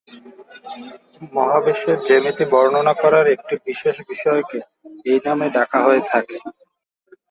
মহাবিশ্বের 1.33 1.97
জ্যামিতি 2.07 2.45
বর্ণনা 2.53 2.93
করার 3.01 3.25
একটি 3.35 3.55
বিশেষ 3.67 3.95
বিষয়কে 4.09 4.59
এই 5.05 5.19
নামে 5.25 5.47
ডাকা 5.55 5.79
হয়ে 5.85 6.03
থাকে। 6.11 6.37